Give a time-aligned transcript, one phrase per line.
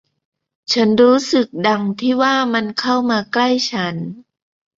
[0.73, 3.95] ฉันรู้สึกดังที่ว่ามันเข้ามาใกล้ฉัน